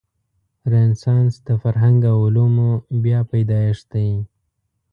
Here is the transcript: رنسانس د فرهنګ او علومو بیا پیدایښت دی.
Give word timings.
رنسانس 0.71 1.33
د 1.47 1.49
فرهنګ 1.61 1.99
او 2.11 2.17
علومو 2.25 2.71
بیا 3.03 3.19
پیدایښت 3.31 3.85
دی. 3.93 4.09